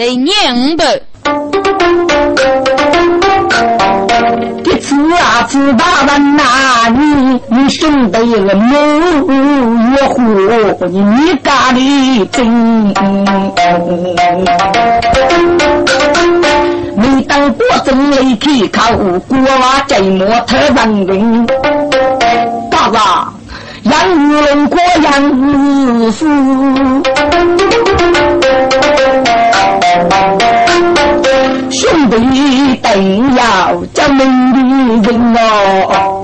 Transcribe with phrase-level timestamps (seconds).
[0.00, 0.84] 得五百。
[4.64, 6.42] 一次啊，子大人呐，
[6.88, 8.72] 你你兄弟了母
[9.94, 10.22] 越虎，
[10.88, 12.38] 你家的真。
[16.96, 21.46] 每当过正雷去考，国娃在模特人人。
[22.70, 23.34] 爸爸，
[23.82, 26.24] 杨玉龙过杨氏。
[31.70, 36.22] 兄弟等要叫门的人哦，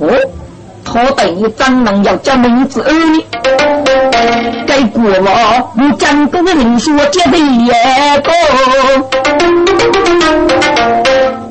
[0.00, 0.06] 哦，
[0.84, 3.24] 他等于张能要叫名字儿呢。
[4.66, 7.72] 该过了，你讲个人说接的也
[8.20, 8.32] 多，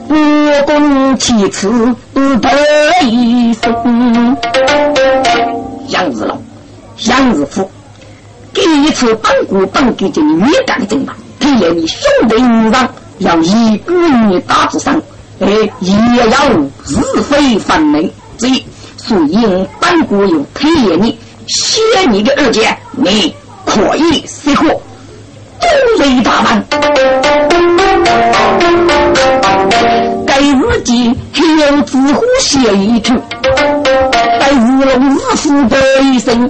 [0.08, 0.16] 不
[0.66, 2.50] 共其次得
[3.06, 4.38] 一生。
[5.88, 6.42] 杨子龙，
[7.06, 7.70] 杨子福，
[8.54, 11.16] 第一次帮国帮给这女干正吧。
[11.44, 14.96] 看来你兄弟五人要一个人打之上，
[15.42, 15.48] 哎，
[15.82, 15.94] 也
[16.30, 16.40] 要
[16.86, 18.10] 是非分明。
[18.38, 25.68] 所以，所以我本国有推荐你，写你的二姐，你可以随和，都
[26.00, 26.66] 为大办。
[30.26, 33.14] 该日记还有自乎写一处，
[34.40, 36.50] 待日龙日父的一生，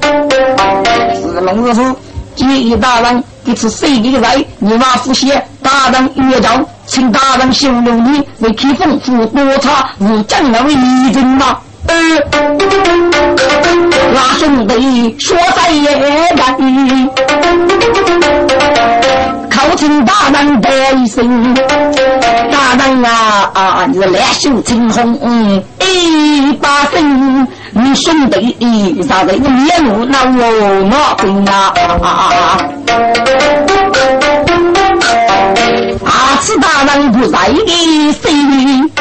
[1.19, 1.95] 日龙日父
[2.35, 3.23] 接一大人。
[3.45, 4.43] 这次谁的来？
[4.59, 11.57] 你娃夫写大人约章，请大人形容你为开封府多差，是将来为义军吗？
[11.87, 11.93] 呃，
[14.13, 15.93] 那兄弟说在也
[16.37, 16.55] 干，
[19.49, 21.53] 靠请大人的一声，
[22.49, 25.13] 大人啊啊，你的两袖青红
[25.81, 27.45] 一把声。
[27.75, 29.31] 你兄弟啥子？
[29.33, 31.73] 你面目那我毛病啊！
[36.05, 38.91] 阿次大人不在的心，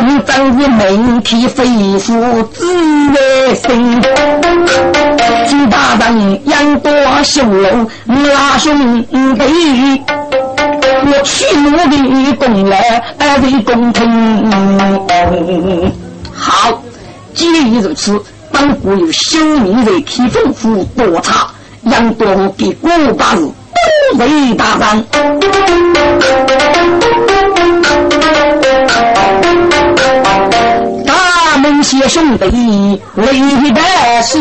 [0.00, 1.64] 你真是媒体非
[1.98, 2.66] 富自
[3.10, 4.02] 为生。
[5.46, 6.90] 金大人养多
[7.22, 9.14] 修容，拉兄弟，
[11.04, 13.00] 我去努力功来
[13.42, 14.52] 为公平。
[16.34, 16.82] 好。
[17.36, 18.18] 既然如此，
[18.50, 21.48] 本国有修明人开封府多差，
[21.82, 22.26] 杨多
[22.56, 23.40] 给国八日
[24.10, 25.06] 都为大人。
[31.04, 33.26] 大门些兄弟为
[33.70, 33.80] 得
[34.22, 34.38] 势，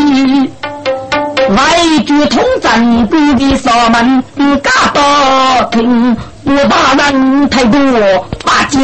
[1.50, 4.24] 外局统战规的扫门
[4.64, 6.16] 嘎到听。
[6.44, 7.80] 我大人太多，
[8.44, 8.80] 八九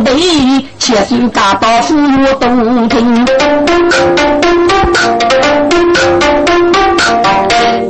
[0.00, 3.26] 对，千岁大道府我都听。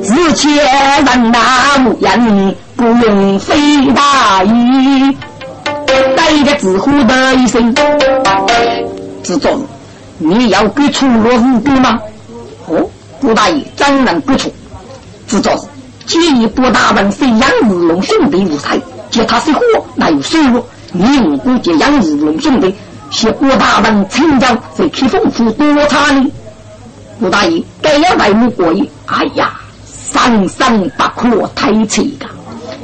[0.02, 0.52] 自前
[1.04, 3.54] 人那无言，不用费
[3.94, 5.16] 大意，
[6.16, 7.74] 带着自呼的一声
[9.24, 9.58] ：“自尊，
[10.18, 11.98] 你要给出罗无辜吗？”
[12.68, 12.86] 哦，
[13.20, 14.52] 顾大爷，张然不出。
[15.26, 15.56] 自尊，
[16.06, 18.80] 建议郭大人非杨日龙兄弟无才。
[19.10, 19.60] 借他是火，
[19.94, 20.64] 那有收入。
[20.92, 22.74] 你无辜借杨日龙兄弟，
[23.10, 26.30] 是郭大人成长在开封府多差呢。
[27.20, 28.88] 郭大爷，该要来我过意。
[29.06, 29.58] 哎呀，
[30.12, 32.26] 生生不可太扯噶！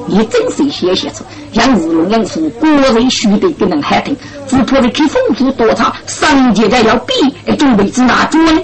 [0.07, 4.15] 你真是写写出杨日龙杨府果然须得给人喊听，
[4.47, 7.13] 只怕在开封府多差，上级的要比，
[7.57, 8.61] 准备子拿住呢？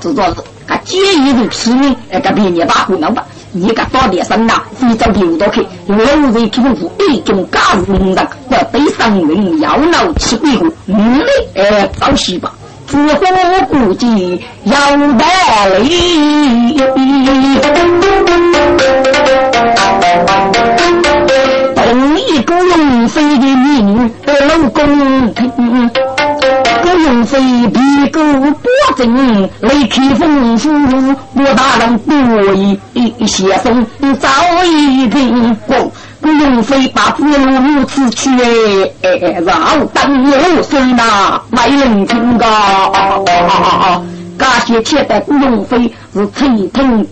[0.00, 0.40] 知道是？
[0.68, 1.96] 他建议如此呢？
[2.12, 3.24] 哎，个别人把胡闹吧。
[3.54, 5.96] 一个大点声呐，非洲流到去，我
[6.32, 12.52] 在政府一种假人的，要对上人要闹吃鬼火，嗯嘞，哎，早死吧，
[12.86, 14.76] 自我估计要
[15.16, 16.76] 大嘞。
[21.74, 24.10] 同一个用飞的美女
[24.46, 24.78] 老公。
[27.08, 27.38] 用飞
[27.68, 27.80] 皮
[28.12, 30.68] 狗保证来开封府，
[31.34, 32.54] 我大人多
[32.92, 33.86] 一些风，
[34.20, 34.28] 早
[34.64, 35.90] 一点过。
[36.20, 37.32] 不用飞把子路
[37.62, 38.28] 如此去
[39.02, 41.40] 哎，让等有谁呐？
[41.48, 42.44] 没人听个。
[44.36, 47.06] 感谢铁的不用飞是陈腾，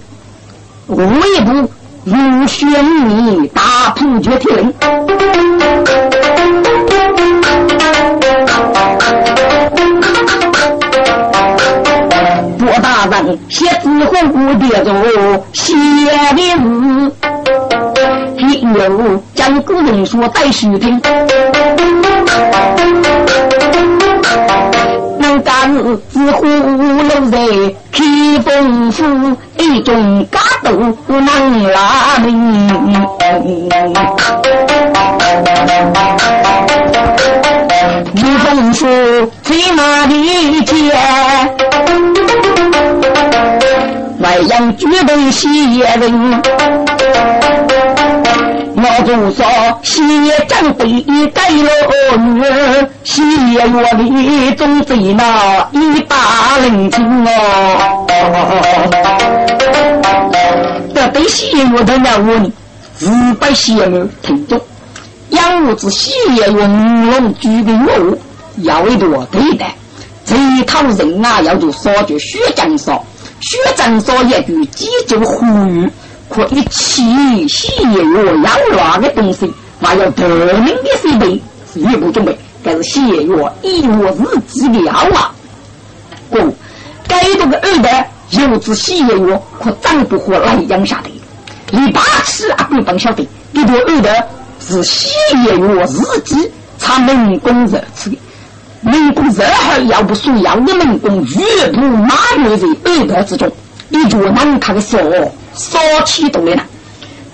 [0.89, 1.71] 我一步
[2.05, 4.75] 如玄米大破绝天。
[13.49, 14.95] 写字和古典中
[15.53, 15.75] 写
[16.35, 17.13] 的字，
[18.37, 21.01] 听有将古人说再细听。
[25.19, 25.75] 能干
[26.09, 27.31] 子葫芦人
[27.91, 29.05] 披风府，
[29.59, 30.71] 一种嘎豆
[31.07, 32.27] 不能拉门。
[38.15, 38.87] 披风书
[39.43, 41.66] 在哪里见？
[44.43, 44.77] 名。
[44.77, 46.43] 绝对喜人。
[48.79, 49.45] 我就说，
[49.83, 50.03] 谢
[50.47, 57.29] 长辈改了女儿，谢月里总在那一把冷清哦。
[60.95, 62.53] 这对谢月的我呢，
[62.99, 63.07] 是
[63.41, 64.61] 把谢月听众，
[65.31, 68.17] 养我子谢月用龙举的我，
[68.63, 69.75] 要为多对待。
[70.25, 73.05] 这一套人啊，要就说句薛长说，
[73.49, 75.89] 薛长说一句，急救呼吁。
[76.29, 79.49] 可以起喜药养乱的东西，
[79.81, 81.41] 还要得命的设备
[81.73, 85.31] 是一不准备，但是血药一我日之料啊！
[86.29, 86.37] 故
[87.07, 91.11] 该这个二代有子血药可长不活来养下的，
[91.71, 94.29] 你八尺阿贵帮晓得，这个二代
[94.59, 95.09] 是血
[95.47, 98.19] 药日记，查民工热吃的，
[98.87, 103.51] 民工热号要不属要的民工，越不马越在二代之中，
[103.89, 105.01] 你就难看的说。
[105.55, 106.63] 少气动的呢？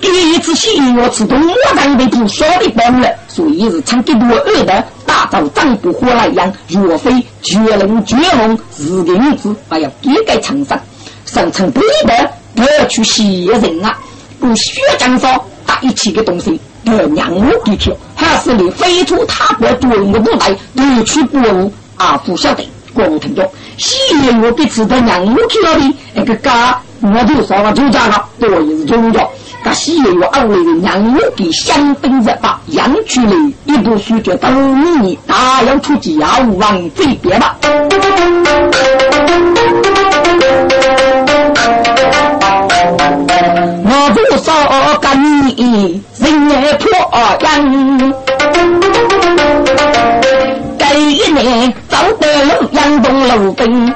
[0.00, 10.80] 第一次起我自动我让被不晓得帮了，所以是唱给我二的打造丈夫火来养，若非绝能绝梦，是个女子还要给给唱上，
[11.26, 13.98] 上层对的不要去袭人啊！
[14.40, 15.28] 不需要讲说
[15.66, 22.16] 带一起的东西，要让我地去，还是你飞出他国对我不来，夺取国物啊！
[22.24, 26.78] 不晓得，光听着，喜我给吃的让我去了的那个家。
[27.00, 29.28] 我就说了，就这个，多也是中着。
[29.64, 33.32] 那西岳有二位的娘我给香槟热巴养出来
[33.64, 34.48] 一部书就都
[35.00, 36.10] 你大要出家
[36.58, 37.56] 往这边吧。
[43.84, 44.52] 我就说
[45.14, 46.88] 你人也破
[47.40, 47.48] 样。
[50.78, 53.94] 第一年走得路，杨东路兵。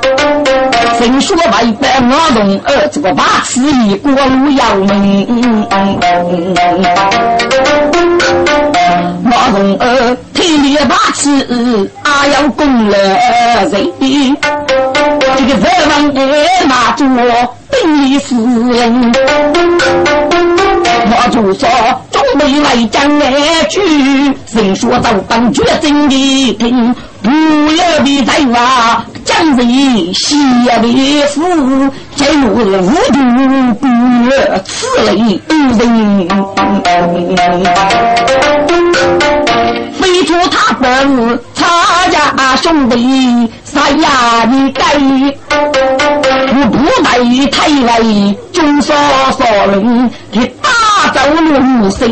[0.99, 5.67] 听说外边我龙儿这个八尺一过路要命，
[9.25, 11.29] 我龙儿体力八尺
[12.03, 13.75] 啊要攻了人，
[15.37, 16.21] 这个热王哎
[16.67, 17.05] 马住
[17.71, 17.77] 兵
[18.07, 19.13] 力死人，
[21.09, 21.69] 我就说
[22.11, 23.33] 准备来将来
[23.71, 23.81] 去，
[24.53, 27.31] 人说到当决真的听，不
[27.77, 29.05] 要比在话。
[29.25, 30.37] 将人写
[30.81, 30.87] 的
[31.27, 31.41] 诗，
[32.15, 33.19] 进入无毒
[33.81, 33.85] 不
[34.65, 35.11] 此类
[35.77, 35.81] 人。
[39.93, 42.17] 非出他本，他家
[42.63, 42.95] 兄弟
[43.65, 44.85] 三呀的该，
[46.49, 47.09] 我不带
[47.51, 47.91] 太来，
[48.53, 48.95] 中少
[49.33, 50.71] 少人的大
[51.13, 52.09] 走路谁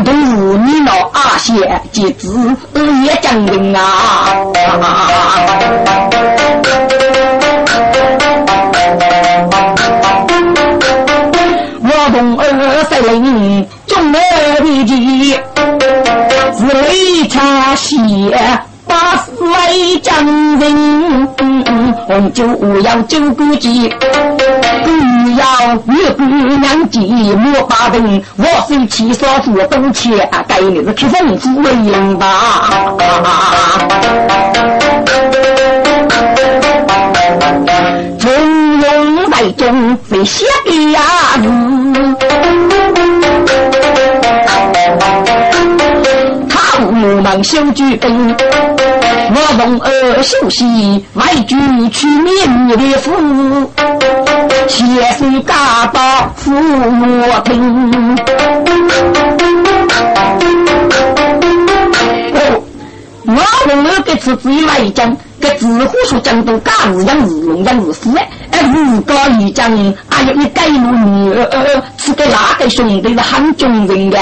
[0.00, 2.56] 都你老阿些几子
[3.04, 4.34] 也讲人啊。
[11.80, 12.42] 我同二
[12.84, 14.18] 十零中了
[14.60, 17.98] 的计，是雷差些
[18.86, 20.24] 八十位将
[20.58, 21.26] 人，
[22.06, 22.46] 红酒
[22.82, 23.68] 要酒过节，
[25.38, 32.68] 要月姑娘寂寞把灯，我是七少妇东钱，该你是去丰富为人吧。
[39.30, 41.00] 在中非写的呀
[41.36, 41.48] 字，
[46.48, 48.34] 他无忙修举本，
[49.30, 51.54] 我龙儿休息外举
[51.90, 53.12] 去面的府，
[54.68, 54.84] 写
[55.18, 58.16] 水嘎到府我听。
[63.24, 63.34] 我
[63.66, 65.16] 龙儿给自己来讲。
[65.40, 68.12] 个字虎说讲到假日养日龙养日虎
[68.50, 69.70] 哎，如果一讲，
[70.10, 74.18] 哎呀你改路女儿，是给哪个兄弟是很穷人的？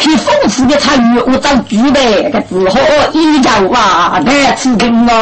[0.00, 2.78] 去讽刺的参与我找剧的个字虎
[3.12, 5.12] 一讲哇，太吃惊了。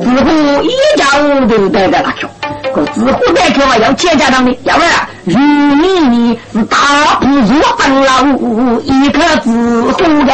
[0.00, 2.26] 字虎一讲都带在那去。
[2.72, 4.92] 个自虎带去嘛，要钱家当的，要不然
[5.24, 5.36] 如
[6.08, 6.76] 你是大
[7.20, 8.24] 不如当老
[8.84, 9.50] 一颗自
[9.82, 9.90] 虎
[10.24, 10.32] 的，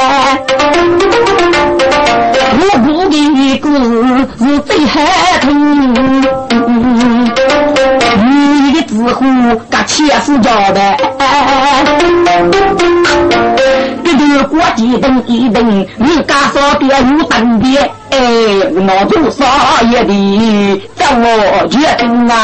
[2.59, 3.69] 我不的故
[4.45, 4.95] 是最海
[5.41, 6.76] 痛，
[8.89, 9.25] 你的自虎
[9.71, 10.97] 噶钱是交的。
[14.19, 17.79] 这国际等一等，你干啥别有等的？
[18.11, 18.19] 哎，
[18.75, 22.35] 我做啥也得叫我决定啊！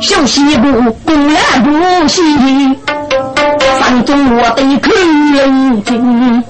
[0.00, 1.70] 小西部公然不
[2.08, 2.76] 行，
[3.78, 4.92] 山中我得看
[5.32, 6.44] 人情。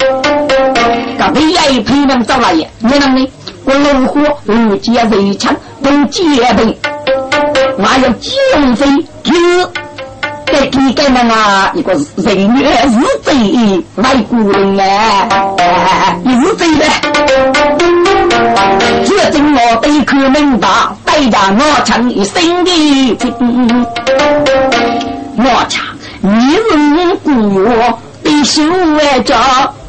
[1.19, 3.29] 刚才来陪人找来，你能呢？
[3.69, 6.23] 我怒火如接瑞枪，都结
[6.55, 6.75] 冰，
[7.77, 8.87] 我要减肥
[9.23, 9.35] 就。
[10.51, 15.29] 给给给们啊，一个人员是贼，外国人啊，
[16.25, 16.87] 你是贼的。
[19.05, 20.67] 决定我得可明白，
[21.05, 23.87] 代价我成一生的情。
[25.37, 25.85] 我唱
[26.23, 27.15] 你人
[27.53, 29.37] 过，必须为着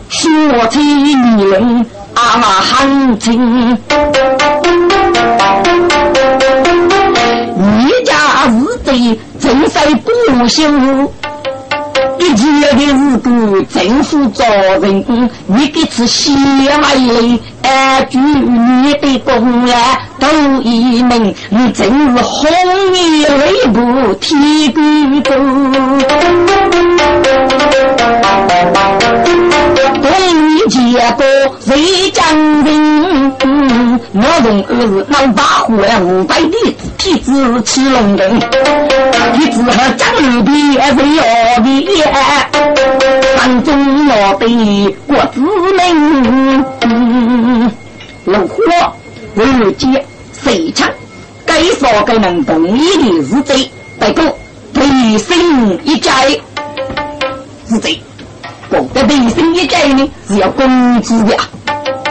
[0.10, 0.30] 说
[0.68, 1.86] 起你人
[2.20, 3.78] 阿汉情。
[7.56, 8.14] 你家
[8.50, 9.20] 是贼。
[9.40, 10.12] 正在不
[10.48, 11.10] 朽，
[12.20, 14.44] 一切的日子政府造
[14.82, 16.32] 人，你给次写
[16.68, 19.74] 来，哎，祝你的功劳
[20.20, 20.28] 都
[20.62, 22.52] 一名，你真是红
[22.94, 25.34] 颜泪不提笔多。
[31.60, 32.26] 谁将
[32.64, 33.32] 人，
[34.14, 36.52] 我从二是能把火五百里
[36.98, 40.80] 体质起龙人，体质和张二皮为
[41.20, 41.24] 二
[41.62, 41.68] 皮，
[43.38, 43.70] 当中
[44.08, 44.44] 我的
[45.08, 45.40] 国子
[45.76, 45.78] 门，
[48.26, 48.54] 怒火
[49.36, 50.06] 二姐
[50.44, 50.90] 谁强？
[51.46, 54.38] 该说该能同意的是贼，不过
[54.74, 56.12] 推心一家
[57.70, 58.02] 是贼。
[58.70, 61.36] 不，这卫生一改呢是要工资的，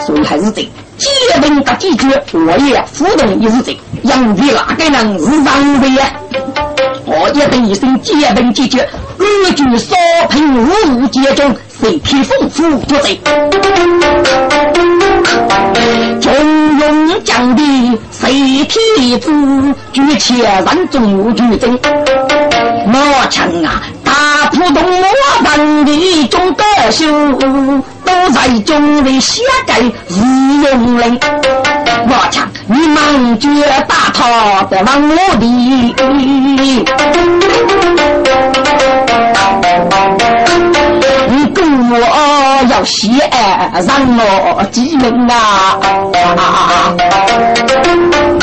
[0.04, 1.08] 所以还是这结
[1.40, 6.12] 婚的几句，我也互动也是贼养的那个人是让的呀。
[7.04, 9.96] 我也等一生结婚几句，二句少
[10.28, 13.20] 贫无节中，谁替父出做贼？
[16.20, 16.34] 中
[16.78, 17.62] 庸讲的
[18.10, 19.30] 谁替子？
[19.92, 21.78] 举千万中举真，
[22.86, 23.82] 我强啊！
[24.58, 25.06] 大普通我
[25.44, 27.06] 当的中德秀，
[28.04, 29.72] 都在中的下界
[30.08, 30.16] 日
[30.64, 31.16] 用人。
[32.08, 33.48] 我讲你忙绝
[33.86, 35.46] 大炮的往我的，
[41.28, 41.94] 你跟我
[42.68, 43.08] 要写
[43.86, 45.78] 让我记名啊！
[47.78, 48.38] 谁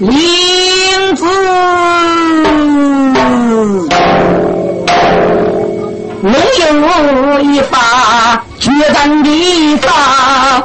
[0.00, 1.24] 张灵子，
[6.22, 10.62] 龙有一发决战的法，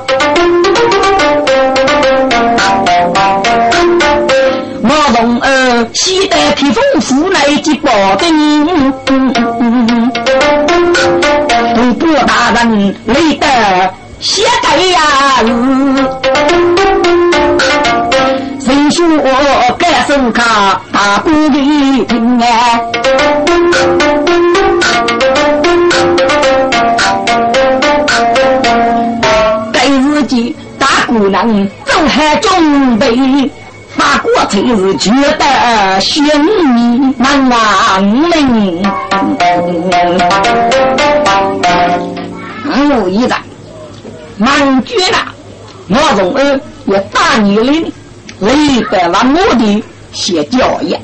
[4.83, 9.31] 我龙儿携带披风赴来接宝兵，东
[11.95, 13.47] 部大人累得
[14.19, 15.01] 血盖呀！
[20.13, 22.45] 该手卡大鼓的听啊，
[29.73, 33.49] 该日记大姑娘走海准备，
[33.97, 36.23] 法国才是觉得心
[37.17, 38.83] 难安宁。
[42.65, 43.35] 我一在
[44.37, 45.17] 满觉了，
[45.89, 47.91] 我从儿也打你了。
[48.39, 49.81] 为百万目的
[50.13, 51.01] 写教业，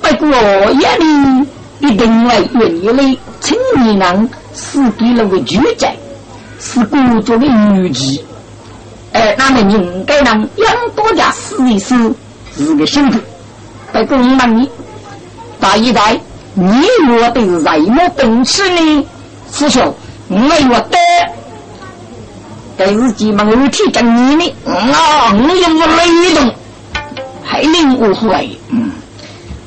[0.00, 1.48] 不过夜里
[1.80, 5.96] 一定为愿意的青年人死给了个主宰，
[6.60, 8.20] 是工作的女婿。
[9.12, 11.94] 哎，那么应该让养多家试一试，
[12.56, 13.18] 是个辛苦。
[13.92, 14.70] 不过我问你，
[15.58, 16.20] 大一代，
[16.54, 16.64] 你
[17.08, 19.04] 我的什么本事呢？
[19.52, 19.92] 师兄，
[20.28, 20.98] 我我的。
[22.78, 26.54] 在日记嘛，我提讲你呢，啊，我用我雷动，
[27.50, 28.92] 还令我会，嗯，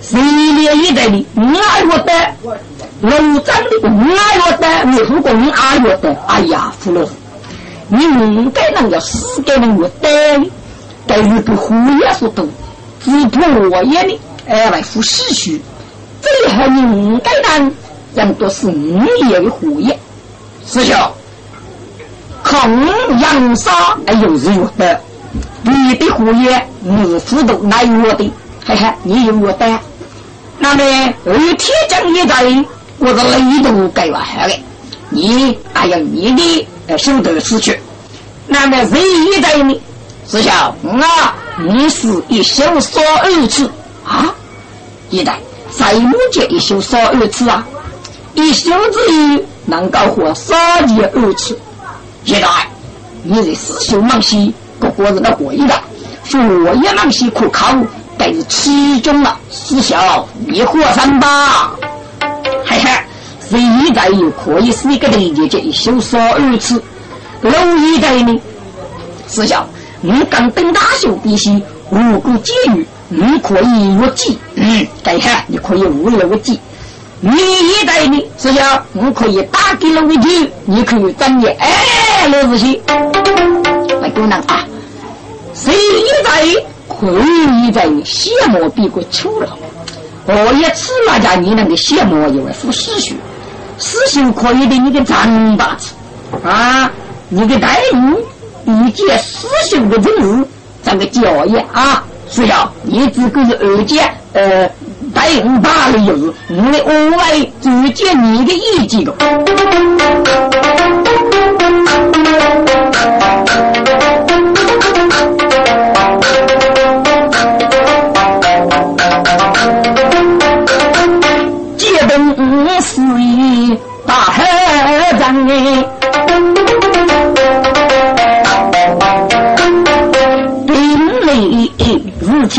[0.01, 2.13] 谁连一代的，爱我的，
[3.01, 3.09] 楼
[3.41, 7.05] 长的，爱我的，你不公爱我的，哎呀，胡老
[7.89, 10.51] 你应该能要死给人我的，
[11.05, 12.47] 但是个胡也说多，
[13.03, 15.59] 只怕我也呢，哎，来服世俗，
[16.21, 17.69] 最后你应该能
[18.15, 19.99] 让多是五爷的胡爷，
[20.65, 20.95] 师兄。
[22.45, 25.01] 空养沙哎呦是有的，
[25.63, 28.29] 你的火焰你辅导来我的，
[28.65, 29.79] 嘿嘿，你有我的。
[30.59, 30.83] 那么
[31.25, 32.65] 有铁匠一在，
[32.97, 34.53] 我的雷都改完了。
[35.09, 37.79] 你还有你的呃手头事去。
[38.47, 39.73] 那么谁一在呢？
[40.27, 43.71] 师兄啊，你是一休少二次
[44.05, 44.35] 啊？
[45.09, 45.39] 一代
[45.71, 47.65] 在目前一休少二次啊？
[48.33, 51.57] 一修之余能够活三年二次。
[52.25, 52.47] 一代，
[53.23, 55.81] 你这师兄忙西，不过是那鬼的，
[56.23, 57.85] 就我也能辛苦扛，
[58.17, 61.71] 等其中了，思想迷惑三八。
[62.65, 62.89] 嘿嘿，
[63.49, 66.81] 谁一代又可以是一个的姐就，修说二次，
[67.41, 68.41] 老一代呢？
[69.27, 69.67] 思想，
[70.01, 71.51] 你刚等大秀必须
[71.89, 74.37] 五谷监狱，你可以越级。
[74.55, 76.59] 嗯，等下你可以无有无计。
[77.19, 78.25] 你一代呢？
[78.37, 82.81] 思想，我可以打给老一句，你可以专业哎，老子去，
[84.01, 84.65] 来给能啊！
[85.63, 85.73] 谁
[86.23, 86.45] 在？
[86.99, 89.57] 可以在羡慕比过秋了。
[90.25, 93.17] 我也吃那家你那个羡慕，因为是师兄，
[93.79, 95.93] 师兄可以的你个长大子
[96.45, 96.91] 啊，
[97.29, 98.15] 你的待遇
[98.65, 100.47] 比接师兄的任务，
[100.83, 104.69] 这个教育啊，是要你只个是二姐，呃，
[105.13, 109.13] 待遇大了就是，我的额外注接你的意见了。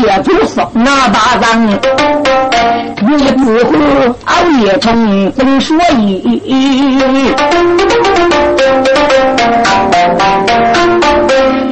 [0.05, 1.67] 日前不说那大仗，
[3.01, 7.33] 你不和熬夜从分说一，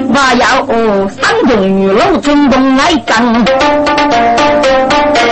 [0.09, 0.65] 我要
[1.09, 3.23] 三中女楼中东来干。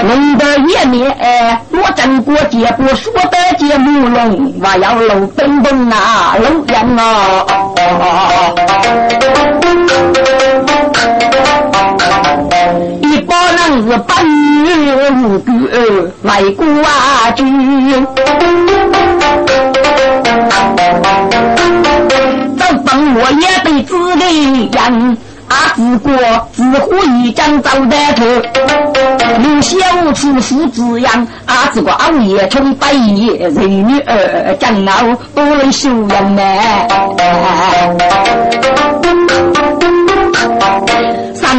[0.04, 1.12] 龙的爷面，
[1.72, 7.46] 我真过节不说的节目龙，我要露本本啊，露脸啊！
[13.92, 14.30] 男子把女
[15.26, 15.52] 无辜
[16.24, 16.66] 来挂
[17.32, 17.44] 住，
[22.58, 25.18] 这本我也得自己养。
[25.50, 26.14] 阿子过，
[26.54, 28.24] 自呼一张招待头，
[29.44, 29.76] 有小
[30.14, 31.28] 处父子养。
[31.46, 34.94] 阿子过熬夜从百夜，人女儿将老
[35.36, 36.42] 不能修养呢。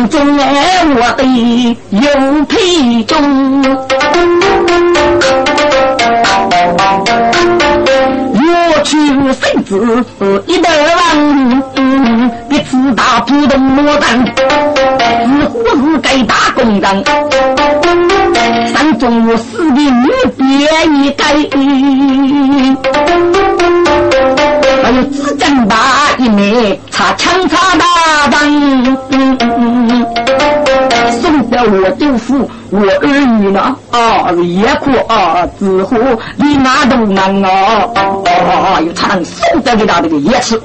[0.09, 1.25] 中哎，我的
[1.91, 2.01] 有
[2.45, 3.17] 皮中。
[8.45, 8.97] 我去
[9.35, 9.73] 孙子
[10.47, 11.01] 一百万，
[12.51, 14.25] 一次大浦东莫战，
[15.27, 17.05] 似乎是该打工人。
[18.73, 20.45] 山中我死的女别
[20.97, 21.35] 一改，
[24.83, 25.77] 还有只见大
[26.19, 28.41] 一枚插枪插大仗。
[31.21, 33.07] 送掉我舅父，我儿
[33.39, 33.77] 女呢？
[33.91, 35.97] 啊，也哭啊，之后
[36.37, 37.89] 你哪都难啊！
[38.25, 40.61] 啊，又唱送掉给他这个也吃。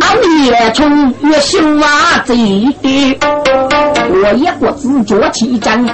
[0.00, 3.18] 俺也从越秀啊这的，
[4.10, 5.84] 我也过自觉起战。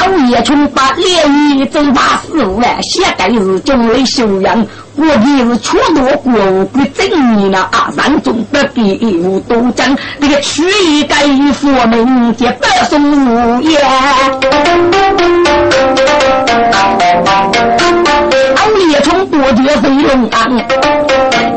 [0.00, 4.66] 叫叶从把连衣走把四五万，现代是中类修养。
[4.96, 7.90] 我的是全国国务的正义呢啊！
[7.96, 11.16] 让中的比武都讲这个曲艺改
[11.54, 13.80] 佛门皆百松无言。
[18.56, 20.48] 俺列从多绝飞龙安，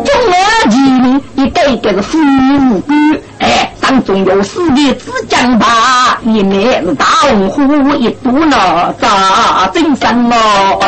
[0.04, 0.78] 中二级
[1.36, 2.82] 你改这个妇女无
[3.40, 3.73] 哎。
[3.84, 7.62] 当中有四的子将吧，一面大龙虎，
[7.98, 10.80] 一肚呢扎金山哦。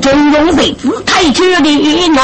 [0.00, 2.20] 真用谁子太绝的那？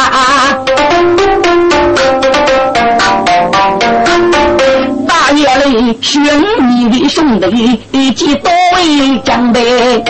[5.09, 10.05] 大夜里寻你的兄弟，一起多为将备。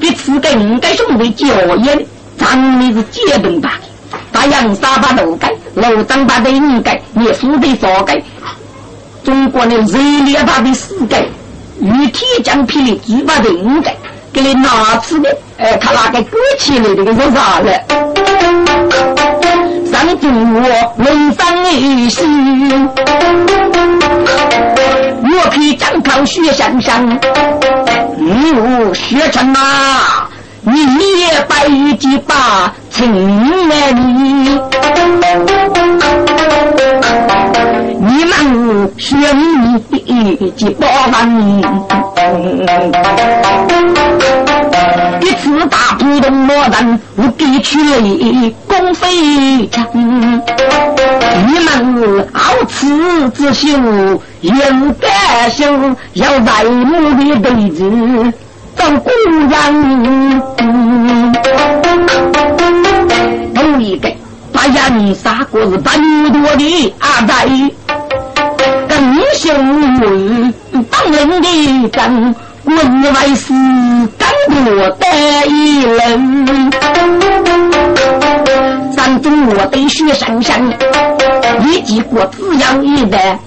[0.00, 2.06] 彼此跟该兄弟交言，
[2.38, 3.72] 咱们是结冻大。
[4.42, 8.20] 太阳沙把楼盖，楼长把的人盖，也富的少盖。
[9.22, 11.28] 中国的热烈把的世界，
[11.80, 13.94] 与铁匠皮的几把人盖，
[14.32, 17.72] 给你拿出的，哎，他那个过起来这个是啥了？
[19.92, 22.90] 上中我文章一心，
[25.22, 27.16] 我可以张口学相声，
[28.18, 30.28] 你学成啊？
[30.64, 30.72] 你
[31.20, 34.60] 也白一句把情来你，
[37.98, 39.18] 你们兄
[39.90, 41.28] 弟几百万，
[45.20, 53.66] 一次打不动我人无比去累功非常，你们好此之秀，
[54.42, 54.54] 应
[55.00, 55.64] 该秀
[56.12, 58.32] 要在目的对子。
[58.76, 59.10] 当姑
[59.48, 59.52] 娘，
[63.54, 64.12] 头一个
[64.52, 65.94] 把人杀过是半
[66.32, 67.46] 多的阿呆，
[68.88, 69.48] 跟英雄
[70.90, 73.52] 当人的将，文外是
[74.18, 74.54] 敢过
[74.98, 75.06] 得
[75.46, 76.70] 一人。
[78.92, 80.62] 山中我得雪山山，
[81.66, 83.38] 一记过只要一来，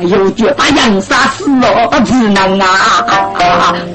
[0.00, 3.04] 又觉把杨杀死了只能啊，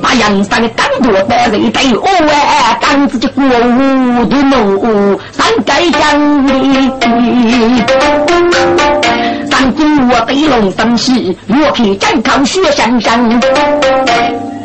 [0.01, 6.51] 把杨杀的敢过得人得哦哎，当自己过五的路，三界江里。
[9.49, 13.39] 山中我得龙生喜，岳皮战靠雪山山。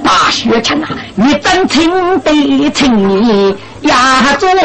[0.03, 4.57] 大雪城啊，你真情得情呀，做日。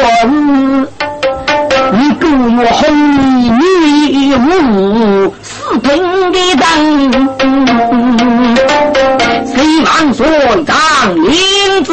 [1.94, 2.80] 你给我红
[3.44, 5.92] 女巫四平
[6.32, 7.12] 的灯，
[9.46, 10.26] 谁万岁
[10.64, 10.74] 张
[11.14, 11.30] 灵
[11.84, 11.92] 子，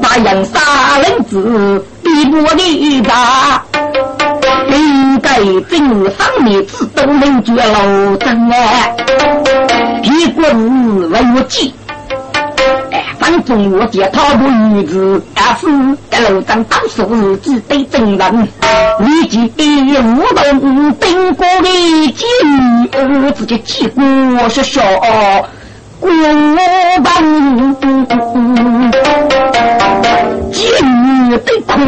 [0.00, 3.64] 把杨杀人子逼迫你打，
[4.68, 8.94] 应该正方面子都能绝老真哎，
[10.02, 10.40] 屁股
[11.08, 11.74] 为我记。
[13.30, 18.48] 反正我见他不女子，也是在楼上当数日子对证人，
[18.98, 22.26] 立即一无动兵过的监
[22.90, 24.02] 狱，自己气过
[24.48, 24.82] 是笑
[26.00, 26.10] 过
[27.04, 27.76] 本，
[30.50, 31.78] 监狱的苦，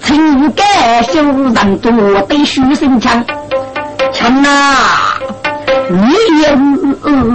[0.00, 1.90] 情感修人多
[2.28, 3.24] 得虚心强，
[4.12, 5.18] 强啊！
[5.92, 5.98] 你
[6.40, 6.56] 也是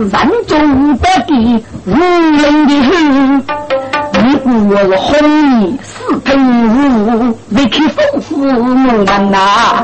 [0.09, 0.11] 人
[0.47, 3.37] 中得地无人的很，
[4.13, 5.07] 你不我红
[5.61, 6.27] 衣四平
[7.29, 9.83] 五，未去丰富我们呐，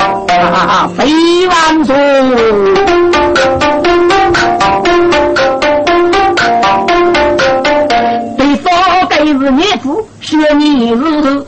[0.98, 1.06] 飞
[1.48, 1.96] 万岁！
[8.36, 8.74] 对方
[9.08, 11.46] 该是孽子，说你是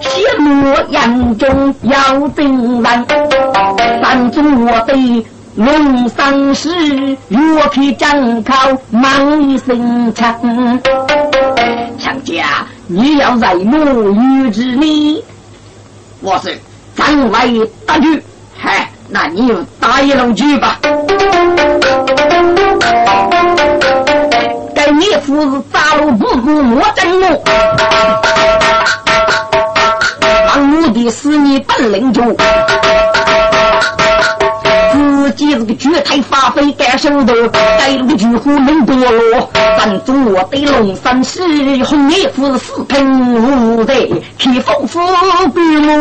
[0.00, 3.06] 陷入眼中要真人，
[4.00, 5.26] 三中我对。
[5.54, 6.74] 龙山寺
[7.28, 8.54] 岳皮张口
[8.90, 10.34] 忙一声唱，
[11.98, 15.22] 强家你要在母与之里，
[16.22, 16.58] 我是
[16.96, 17.46] 张外
[17.84, 18.22] 大举，
[18.56, 20.78] 嗨，那你就打一路去吧。
[24.74, 27.44] 该你父子扎路不顾莫争路，
[30.48, 32.22] 当我的是你本领足。
[35.32, 37.34] 几日个绝台发挥干手头，
[37.78, 41.42] 带路巨虎能多罗，咱中我对龙山寺
[41.84, 43.94] 红叶夫四平五代，
[44.38, 45.00] 开封府
[45.54, 45.92] 闭路。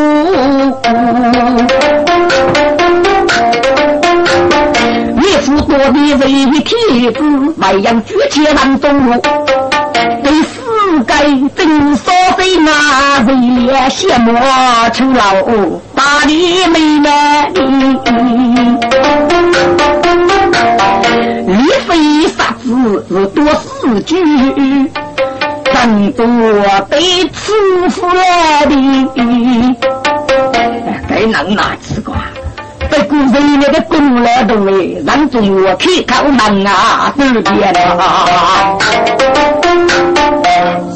[5.22, 9.22] 岳父多的为天子，外扬绝切难中路。
[11.04, 13.30] 对世界真所费那为
[13.72, 14.34] 了羡慕
[14.94, 15.24] 成老
[15.96, 17.54] 大的美男。
[21.48, 21.54] 李
[21.88, 21.90] 飞
[22.28, 24.16] 杀子是多四句，
[25.74, 26.26] 真多
[26.90, 27.52] 被欺
[27.90, 28.74] 负来的。
[31.10, 32.16] 该能哪吃瓜？
[32.90, 38.78] 在古人那个东来东来，让中我开口门啊，对不对了？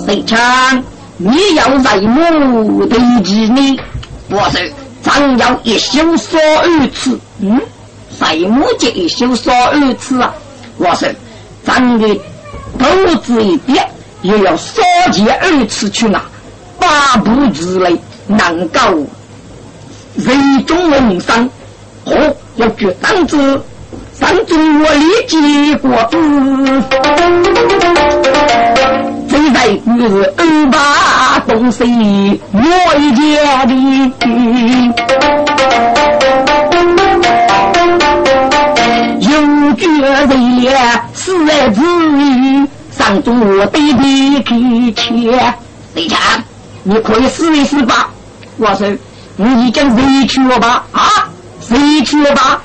[0.05, 0.83] 谁唱？
[1.17, 3.79] 你要在母对着你，
[4.29, 7.59] 我是张要一休说二次，嗯。
[8.19, 10.33] 在木节一休少二次啊！
[10.77, 11.09] 我说，
[11.65, 12.19] 咱的
[12.79, 13.85] 投资一点，
[14.21, 16.21] 也要少节二次去拿，
[16.79, 18.79] 八步之内能够
[20.15, 21.49] 人中人生，
[22.05, 23.61] 和要决当子，
[24.17, 26.17] 上中我立即过子，
[29.35, 32.59] 最在于是二八东西我
[32.97, 33.75] 一家的。
[39.77, 45.53] 绝人死而自缢，上中我对你给钱。
[45.93, 46.17] 李强，
[46.83, 48.09] 你可以试一试吧。
[48.57, 48.87] 我说，
[49.35, 50.85] 你已经委屈了吧？
[50.93, 51.27] 啊，
[51.71, 52.61] 委屈了吧？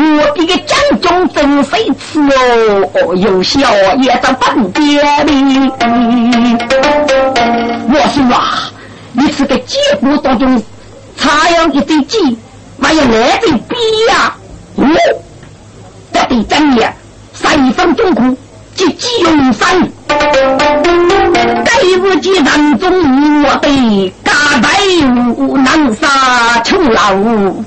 [0.00, 3.14] 我这个江中真谁吃哦？
[3.16, 3.60] 有笑
[4.00, 5.70] 也在半边里。
[7.90, 8.70] 我说啊，
[9.12, 10.62] 你这个结果当中
[11.16, 12.38] 插秧一对鸡，
[12.80, 13.74] 还有来对逼
[14.08, 14.36] 呀？
[14.76, 14.86] 哦。
[16.28, 16.94] 对真也，
[17.32, 18.36] 三分钟苦，
[18.74, 19.80] 即急用三。
[20.08, 24.12] 对不起，人中我的
[24.58, 24.68] 家财
[25.36, 27.12] 无能杀求老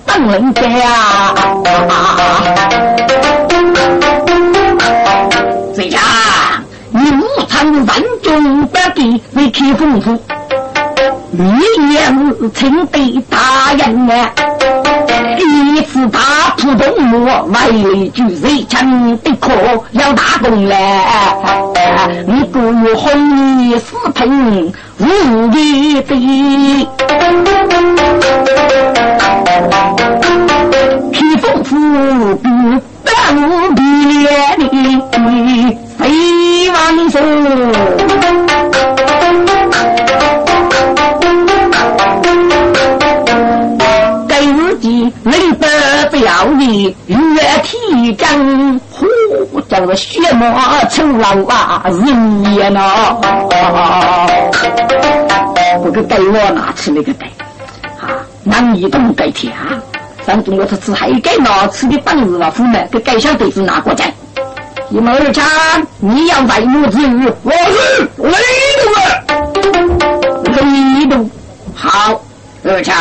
[0.06, 0.62] 邓人家。
[5.73, 6.01] 这样，
[6.91, 7.86] 你无常人
[8.21, 10.21] 中不给为开丰富，
[11.32, 14.30] 你也是请得大人啊。
[15.39, 16.20] 一次打
[16.58, 19.52] 普通魔，外力巨贼强的可
[19.91, 20.76] 要大功嘞！
[22.28, 26.15] 你故有红衣四平无敌的，
[31.12, 32.50] 披风拂壁
[33.04, 33.39] 半无
[33.74, 33.80] 比
[34.24, 34.30] 的
[35.98, 37.15] 飞王松。
[46.32, 47.17] 表里月
[47.62, 50.50] 体征，呼叫个血魔
[50.89, 52.82] 成老啊人也呢！
[55.84, 57.26] 不给给我拿吃那个给
[58.00, 58.15] 啊，
[58.46, 59.54] 难移动给天，
[60.26, 64.13] 上中国他吃还给拿吃的本事了，父母给改想对付拿过来。
[64.89, 65.46] 一毛二强，
[66.00, 68.32] 你要在母子语，我是雷
[68.80, 69.04] 东啊，
[70.46, 71.30] 雷东
[71.76, 72.22] 好
[72.63, 72.96] 二强，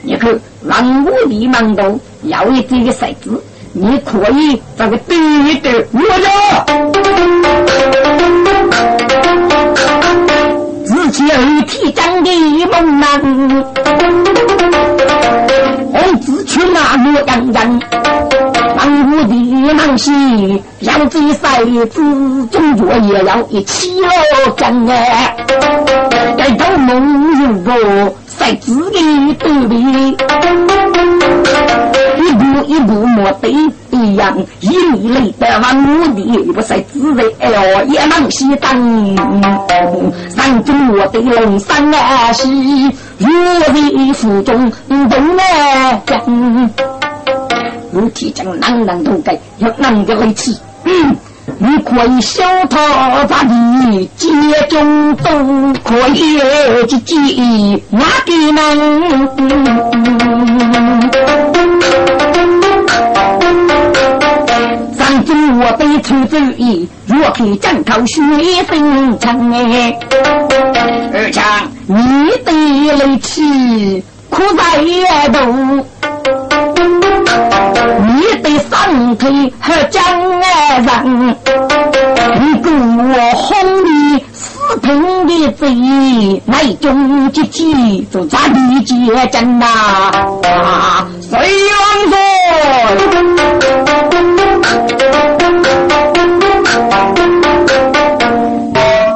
[0.00, 0.40] 你去。
[0.66, 6.64] 让我的忙动，要一这个骰子，你可以这个对一对我呀。
[10.84, 12.30] 自己二体长的
[12.66, 13.06] 猛男，
[15.92, 17.80] 我自去那模样样，
[18.76, 19.34] 让我的
[19.74, 20.10] 忙西，
[20.80, 24.08] 让这骰子终究也要一起了
[24.56, 25.36] 干哎，
[26.38, 26.94] 该到梦
[27.38, 27.72] 如果。
[28.38, 30.16] 在自己肚里，
[32.18, 33.48] 一步一步莫得
[33.90, 38.70] 一样，一米内的往目的，不是自在哎呦，也能西当。
[40.30, 46.20] 山中我的龙山啊是我的腹中东来讲，
[47.92, 50.54] 如提将男人都该要男的来吃。
[51.58, 54.28] 你可以小他把你接
[54.68, 56.38] 中都可以
[56.88, 57.14] 去接
[57.90, 58.58] 那个门。
[64.96, 68.20] 上次我被出主意，若给张头血
[68.68, 69.98] 生成哎，
[71.12, 71.44] 二强
[71.86, 71.94] 你
[72.44, 72.52] 得
[72.92, 74.62] 来吃苦在
[75.28, 75.86] 肚。
[78.14, 80.00] 你的身体和江
[80.38, 80.42] 人，
[82.40, 83.02] 你给我
[83.34, 83.44] 哄
[83.84, 83.88] 的
[84.32, 84.36] 死
[84.80, 84.86] 贫
[85.26, 85.62] 的嘴，
[86.46, 87.64] 那种结结
[88.12, 88.94] 就咋理解
[89.32, 89.66] 真呐？
[91.28, 91.32] 谁
[91.70, 92.14] 王说？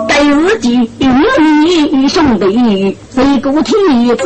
[0.08, 0.10] 对
[0.48, 3.72] 自己你兄弟谁个体
[4.16, 4.24] 子？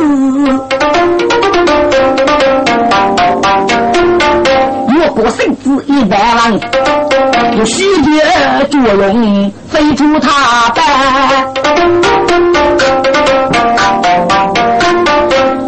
[5.15, 6.51] 我身子一百万，
[7.57, 10.83] 有虚的作用，飞出他班。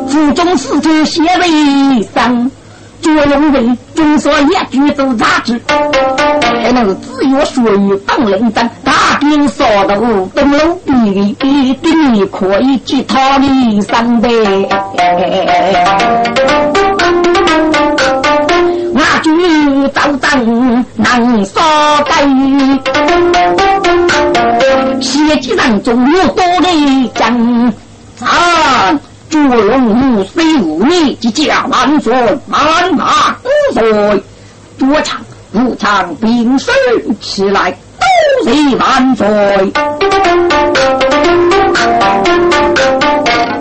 [0.07, 2.51] 府中四处写为上，
[3.01, 5.61] 作用为中所一举走杂志，
[6.61, 9.95] 还能自由属于当领战，大兵扫到
[10.33, 14.27] 登楼壁的顶，可以去他的上的。
[19.65, 21.59] 那句招战难杀
[22.05, 22.21] 该，
[25.01, 27.73] 血迹当中有多的将
[28.21, 28.93] 啊！
[29.27, 32.13] 祝龙虎虽无力，即将万岁
[32.47, 34.23] 万马五岁，
[34.77, 35.19] 多长
[35.51, 36.71] 不长兵水
[37.19, 39.25] 起来都是万岁。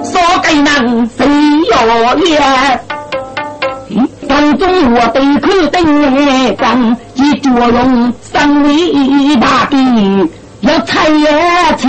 [0.05, 1.27] 说该能谁
[1.71, 2.81] 有言？
[4.29, 10.29] 当中我得可登上，一作用三位大兵
[10.61, 11.09] 要踩
[11.77, 11.89] 起，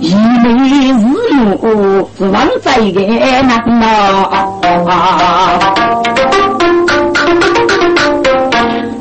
[0.00, 0.48] 一枚
[0.92, 3.50] 日用是王在眼呐。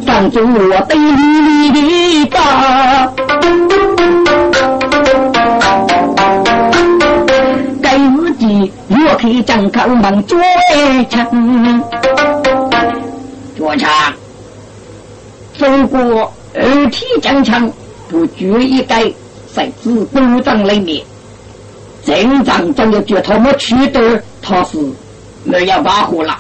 [0.06, 0.96] 当中我得
[18.44, 19.10] 不拘一概，
[19.54, 21.02] 在自东藏里面，
[22.06, 24.78] 正常中的绝他没取得，他是
[25.46, 26.38] 没有把握了。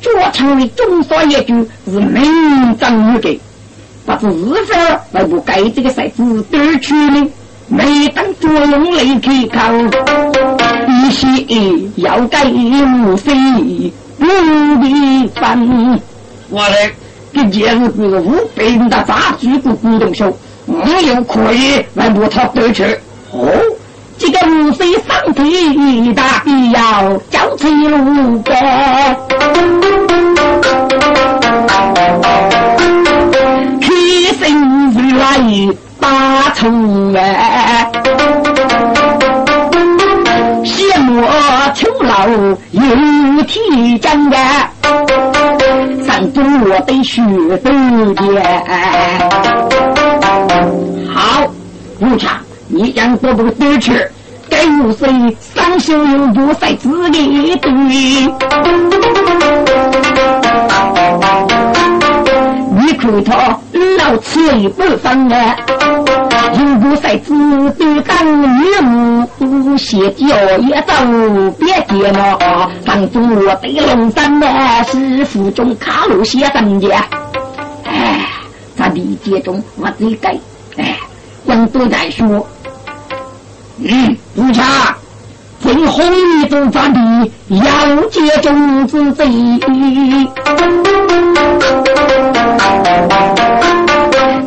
[0.00, 1.52] 捉枪的中所一句
[1.86, 3.40] 是名正言顺，
[4.06, 7.28] 不是日分来不该这个赛子得去呢？
[7.68, 9.58] 每当作用来开口，
[10.88, 13.32] 一些要改无非
[14.18, 16.00] 不的烦。
[16.50, 16.92] 我嘞，
[17.32, 20.36] 这件事是五百人的杂志股股东手，
[20.72, 22.84] 我又可以来摸他得去。
[23.32, 23.48] 哦，
[24.18, 29.16] 这个无非上天大必要交出路呗。
[33.80, 33.88] 开
[34.38, 35.22] 心如来
[35.98, 36.68] 把愁
[37.16, 37.90] 哎，
[40.64, 41.22] 羡慕
[41.74, 42.28] 秋老
[42.70, 42.80] 有
[43.44, 44.36] 天真的。
[46.04, 47.22] 山中我得学
[47.58, 47.72] 多
[48.14, 49.31] 点。
[52.68, 54.10] 你讲多不得吃，
[54.48, 55.08] 该有谁
[55.40, 57.70] 三心有不赛资的对。
[62.74, 63.58] 你看他
[63.98, 65.56] 老气不分啊，
[66.58, 67.34] 有不赛资
[67.72, 68.46] 的当女
[68.82, 70.26] 母，写教
[70.58, 70.92] 也走
[71.58, 72.38] 别接了。
[72.86, 74.46] 上中我得龙山的
[74.84, 76.94] 是府中卡路写生的，
[77.84, 78.26] 哎，
[78.76, 80.34] 在理解中我最该。
[81.72, 82.46] 都在说，
[83.82, 84.94] 嗯，不差，
[85.60, 86.04] 最红
[86.42, 87.00] 一种法的
[87.48, 89.24] 要接种子贼，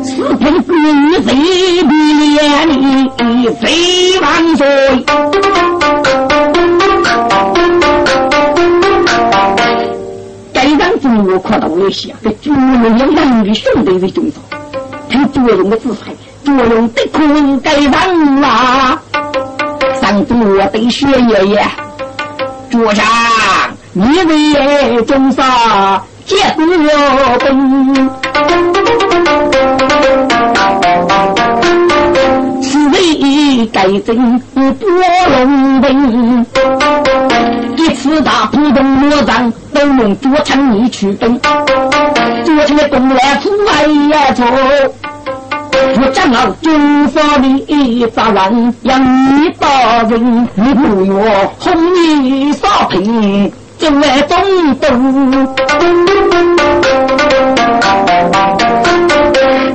[0.04, 0.76] 四平贵
[1.22, 1.34] 妃
[1.82, 5.04] 的脸里飞万岁，
[10.52, 14.36] 该让中国看到那些跟主人要养的兄弟为中招。
[15.08, 16.15] 看作用的姿态，作
[16.58, 18.98] 我用的空该忘了。
[20.00, 21.66] 上主我得学爷爷，
[22.70, 23.04] 主上
[23.92, 26.64] 你为中杀结国
[27.40, 28.10] 本，
[32.62, 34.88] 此为改正多
[35.36, 36.46] 龙本。
[37.76, 41.38] 一次大浦东魔杖都用左丞你去分，
[42.44, 44.44] 左丞的东来出外呀走。
[46.16, 51.14] 我正好军法里杂人要你大人，你不要
[51.58, 54.38] 红衣少平，正来中
[54.76, 55.46] 东。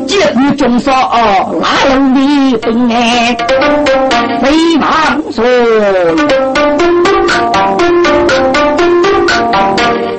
[0.08, 0.92] 结果中少
[1.62, 3.38] 哪有你分哎？
[4.42, 4.50] 非
[4.80, 5.46] 王说。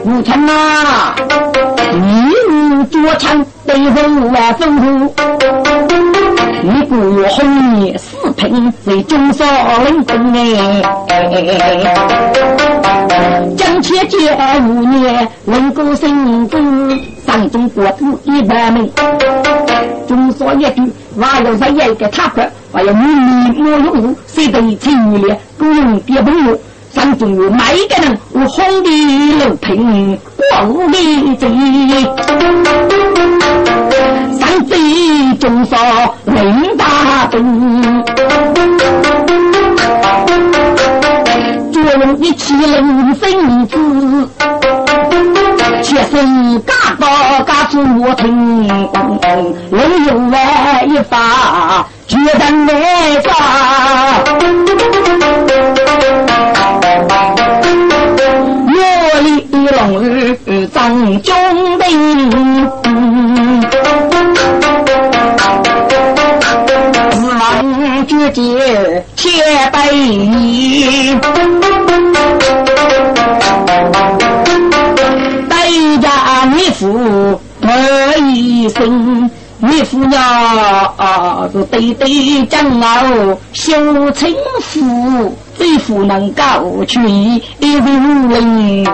[0.04, 1.14] 武臣呐，
[1.92, 5.10] 你左丞对付万吩咐。
[6.63, 6.95] 你不
[7.29, 9.45] 红叶四平为中少
[9.85, 10.81] 领兵哎，
[13.55, 14.17] 将且借
[14.61, 18.91] 五年能够升官，上中国子一百名。
[20.07, 26.57] 中少一句，还有谁一个他国，还有你莫用谁得清廉，不用别朋友。
[26.94, 28.90] 上中有每个人，我红的
[29.38, 30.18] 六平，
[30.50, 31.48] 黄的贼。
[34.38, 34.76] 三贼
[35.40, 35.76] 中少
[36.26, 38.04] 领大兵，
[41.72, 44.28] 作用一起领分子，
[45.82, 48.68] 却生嘎巴嘎出我听，
[49.70, 53.32] 人有来一发，绝战来发。
[59.88, 61.34] 儿张中
[61.78, 62.70] 兵。
[68.04, 71.14] 直接千百里，
[75.48, 75.54] 代
[76.00, 76.10] 家
[76.54, 77.66] 你父得
[78.18, 82.86] 一生，你父呀是对对将老
[83.52, 86.98] 修成福，最福能够去
[87.60, 88.84] 一如林，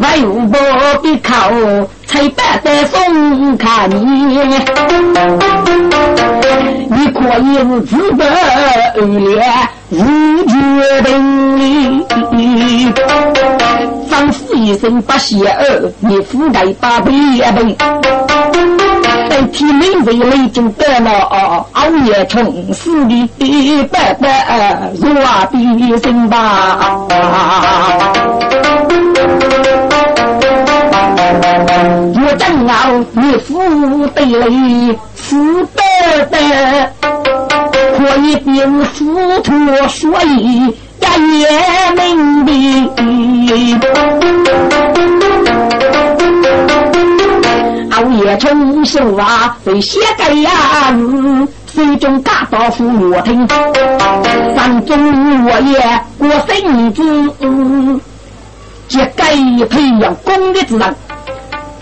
[0.00, 0.56] 万有不
[1.00, 1.48] 必靠。
[2.04, 3.96] 才白在送看你，
[6.88, 8.24] 你可以是自得
[8.96, 9.40] 恶劣
[9.90, 9.96] 无
[10.48, 10.52] 决
[11.02, 12.04] 定，
[14.10, 17.12] 仿佛一身不邪恶，你覆盖八百
[17.54, 17.74] 本，
[19.32, 21.10] 代替名为雷就得了
[21.72, 23.26] 熬夜虫死的
[23.90, 25.56] 白白如啊比
[26.02, 26.78] 心吧。
[32.14, 35.80] 我正好你富得来，富得
[36.30, 36.36] 得，
[37.96, 39.50] 可以并富土，
[39.88, 41.06] 所以也
[41.40, 41.48] 也
[41.96, 42.52] 明的。
[48.32, 50.50] 熬夜重修啊，为写个呀
[50.92, 53.46] 字，水中大道夫我听，
[54.54, 55.78] 山中我也
[56.18, 57.00] 过生子，
[58.88, 59.34] 这该
[59.66, 60.94] 培养功的之人。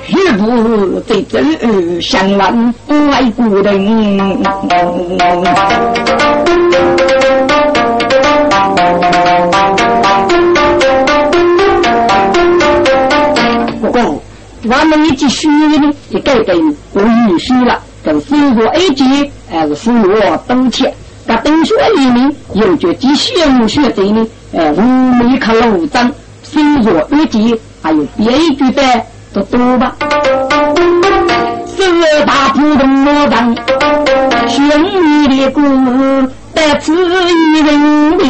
[0.09, 4.41] 岳父在这相望外国人。
[14.63, 17.79] 我们一句虚呢，就改成不允许了。
[18.03, 20.93] 跟富弱 A 级还是富弱冬天，
[21.27, 24.27] 那冬雪里面有着几小学者呢？
[24.53, 26.11] 呃，五米克罗章，
[26.43, 28.83] 富弱 A 级还有别句的
[29.35, 29.95] 都多吧？
[31.67, 33.55] 四大普通罗章，
[34.49, 34.67] 兄
[35.29, 35.61] 弟的故
[36.55, 38.25] 得此一人的。